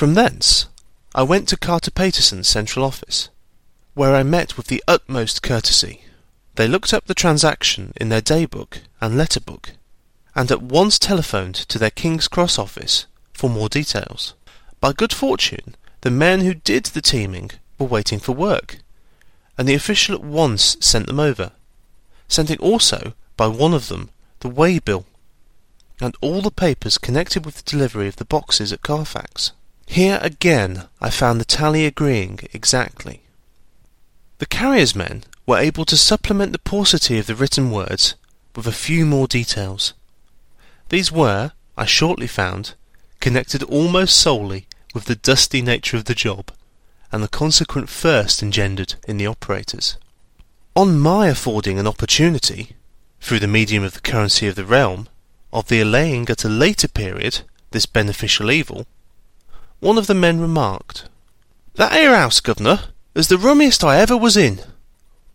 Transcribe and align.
From 0.00 0.14
thence 0.14 0.64
I 1.14 1.22
went 1.24 1.46
to 1.48 1.58
Carter 1.58 1.90
Paterson's 1.90 2.48
central 2.48 2.86
office, 2.86 3.28
where 3.92 4.14
I 4.14 4.22
met 4.22 4.56
with 4.56 4.68
the 4.68 4.82
utmost 4.88 5.42
courtesy. 5.42 6.04
They 6.54 6.66
looked 6.66 6.94
up 6.94 7.04
the 7.04 7.12
transaction 7.12 7.92
in 7.96 8.08
their 8.08 8.22
day 8.22 8.46
book 8.46 8.80
and 9.02 9.18
letter 9.18 9.40
book, 9.40 9.72
and 10.34 10.50
at 10.50 10.62
once 10.62 10.98
telephoned 10.98 11.54
to 11.54 11.78
their 11.78 11.90
King's 11.90 12.28
Cross 12.28 12.58
office 12.58 13.04
for 13.34 13.50
more 13.50 13.68
details. 13.68 14.32
By 14.80 14.94
good 14.94 15.12
fortune, 15.12 15.74
the 16.00 16.10
men 16.10 16.40
who 16.40 16.54
did 16.54 16.86
the 16.86 17.02
teaming 17.02 17.50
were 17.78 17.84
waiting 17.84 18.20
for 18.20 18.32
work, 18.32 18.78
and 19.58 19.68
the 19.68 19.74
official 19.74 20.14
at 20.14 20.24
once 20.24 20.78
sent 20.80 21.08
them 21.08 21.20
over, 21.20 21.52
sending 22.26 22.56
also 22.60 23.12
by 23.36 23.48
one 23.48 23.74
of 23.74 23.88
them 23.88 24.08
the 24.38 24.48
way 24.48 24.78
bill 24.78 25.04
and 26.00 26.16
all 26.22 26.40
the 26.40 26.50
papers 26.50 26.96
connected 26.96 27.44
with 27.44 27.56
the 27.56 27.70
delivery 27.70 28.08
of 28.08 28.16
the 28.16 28.24
boxes 28.24 28.72
at 28.72 28.80
Carfax. 28.80 29.52
Here 29.90 30.20
again 30.22 30.86
I 31.00 31.10
found 31.10 31.40
the 31.40 31.44
tally 31.44 31.84
agreeing 31.84 32.38
exactly. 32.52 33.22
The 34.38 34.46
carrier's 34.46 34.94
men 34.94 35.24
were 35.46 35.58
able 35.58 35.84
to 35.86 35.96
supplement 35.96 36.52
the 36.52 36.60
paucity 36.60 37.18
of 37.18 37.26
the 37.26 37.34
written 37.34 37.72
words 37.72 38.14
with 38.54 38.68
a 38.68 38.82
few 38.86 39.04
more 39.04 39.26
details. 39.26 39.92
These 40.90 41.10
were, 41.10 41.50
I 41.76 41.86
shortly 41.86 42.28
found, 42.28 42.74
connected 43.18 43.64
almost 43.64 44.16
solely 44.16 44.68
with 44.94 45.06
the 45.06 45.16
dusty 45.16 45.60
nature 45.60 45.96
of 45.96 46.04
the 46.04 46.14
job 46.14 46.52
and 47.10 47.20
the 47.20 47.28
consequent 47.28 47.90
thirst 47.90 48.44
engendered 48.44 48.94
in 49.08 49.16
the 49.16 49.26
operators. 49.26 49.96
On 50.76 51.00
my 51.00 51.26
affording 51.26 51.80
an 51.80 51.88
opportunity, 51.88 52.76
through 53.20 53.40
the 53.40 53.48
medium 53.48 53.82
of 53.82 53.94
the 53.94 54.00
currency 54.00 54.46
of 54.46 54.54
the 54.54 54.64
realm, 54.64 55.08
of 55.52 55.66
the 55.66 55.80
allaying 55.80 56.30
at 56.30 56.44
a 56.44 56.48
later 56.48 56.86
period 56.86 57.40
this 57.72 57.86
beneficial 57.86 58.52
evil, 58.52 58.86
one 59.80 59.98
of 59.98 60.06
the 60.06 60.14
men 60.14 60.40
remarked, 60.40 61.08
That 61.74 61.92
here 61.92 62.14
house, 62.14 62.40
governor, 62.40 62.80
is 63.14 63.28
the 63.28 63.36
rummiest 63.36 63.82
I 63.82 63.98
ever 63.98 64.16
was 64.16 64.36
in. 64.36 64.60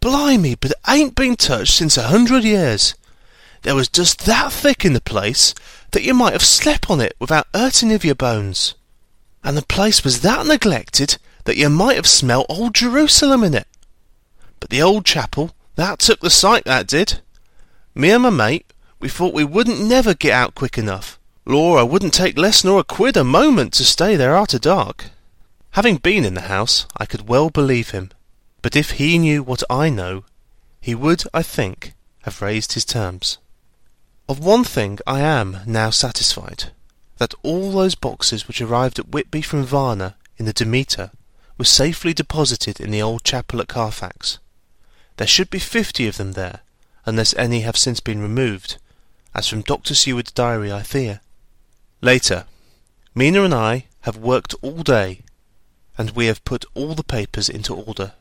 Blimey, 0.00 0.54
but 0.54 0.72
it 0.72 0.76
ain't 0.86 1.14
been 1.14 1.34
touched 1.34 1.74
since 1.74 1.96
a 1.96 2.04
hundred 2.08 2.44
years. 2.44 2.94
There 3.62 3.74
was 3.74 3.88
just 3.88 4.26
that 4.26 4.52
thick 4.52 4.84
in 4.84 4.92
the 4.92 5.00
place 5.00 5.54
that 5.92 6.02
you 6.02 6.12
might 6.12 6.34
have 6.34 6.42
slept 6.42 6.90
on 6.90 7.00
it 7.00 7.16
without 7.18 7.46
hurting 7.54 7.92
of 7.92 8.04
your 8.04 8.14
bones. 8.14 8.74
And 9.42 9.56
the 9.56 9.62
place 9.62 10.04
was 10.04 10.20
that 10.20 10.46
neglected 10.46 11.16
that 11.44 11.56
you 11.56 11.70
might 11.70 11.96
have 11.96 12.06
smelt 12.06 12.46
old 12.48 12.74
Jerusalem 12.74 13.42
in 13.42 13.54
it. 13.54 13.66
But 14.60 14.70
the 14.70 14.82
old 14.82 15.06
chapel, 15.06 15.54
that 15.76 15.98
took 15.98 16.20
the 16.20 16.30
sight, 16.30 16.64
that 16.64 16.86
did. 16.86 17.20
Me 17.94 18.10
and 18.10 18.22
my 18.22 18.30
mate, 18.30 18.66
we 19.00 19.08
thought 19.08 19.34
we 19.34 19.44
wouldn't 19.44 19.80
never 19.80 20.14
get 20.14 20.32
out 20.32 20.54
quick 20.54 20.76
enough. 20.76 21.18
Lor, 21.46 21.78
I 21.78 21.82
wouldn't 21.82 22.14
take 22.14 22.38
less 22.38 22.64
nor 22.64 22.80
a 22.80 22.84
quid 22.84 23.16
a 23.16 23.24
moment 23.24 23.74
to 23.74 23.84
stay 23.84 24.16
there 24.16 24.34
arter 24.34 24.58
dark. 24.58 25.10
Having 25.72 25.98
been 25.98 26.24
in 26.24 26.34
the 26.34 26.48
house, 26.52 26.86
I 26.96 27.04
could 27.04 27.28
well 27.28 27.50
believe 27.50 27.90
him. 27.90 28.10
But 28.62 28.76
if 28.76 28.92
he 28.92 29.18
knew 29.18 29.42
what 29.42 29.62
I 29.68 29.90
know, 29.90 30.24
he 30.80 30.94
would, 30.94 31.24
I 31.34 31.42
think, 31.42 31.92
have 32.22 32.40
raised 32.40 32.72
his 32.72 32.86
terms. 32.86 33.36
Of 34.26 34.38
one 34.38 34.64
thing 34.64 34.98
I 35.06 35.20
am 35.20 35.58
now 35.66 35.90
satisfied, 35.90 36.72
that 37.18 37.34
all 37.42 37.72
those 37.72 37.94
boxes 37.94 38.48
which 38.48 38.62
arrived 38.62 38.98
at 38.98 39.10
Whitby 39.10 39.42
from 39.42 39.64
Varna 39.64 40.16
in 40.38 40.46
the 40.46 40.54
Demeter 40.54 41.10
were 41.58 41.66
safely 41.66 42.14
deposited 42.14 42.80
in 42.80 42.90
the 42.90 43.02
old 43.02 43.22
chapel 43.22 43.60
at 43.60 43.68
Carfax. 43.68 44.38
There 45.18 45.26
should 45.26 45.50
be 45.50 45.58
fifty 45.58 46.06
of 46.06 46.16
them 46.16 46.32
there, 46.32 46.60
unless 47.04 47.34
any 47.34 47.60
have 47.60 47.76
since 47.76 48.00
been 48.00 48.22
removed, 48.22 48.78
as 49.34 49.46
from 49.46 49.60
Dr. 49.60 49.94
Seward's 49.94 50.32
diary 50.32 50.72
I 50.72 50.82
fear. 50.82 51.20
Later, 52.04 52.44
Mina 53.14 53.44
and 53.44 53.54
I 53.54 53.86
have 54.02 54.18
worked 54.18 54.54
all 54.60 54.82
day, 54.82 55.22
and 55.96 56.10
we 56.10 56.26
have 56.26 56.44
put 56.44 56.66
all 56.74 56.94
the 56.94 57.02
papers 57.02 57.48
into 57.48 57.74
order. 57.74 58.12